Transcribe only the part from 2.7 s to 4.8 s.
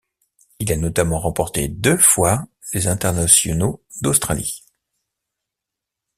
les Internationaux d'Australie.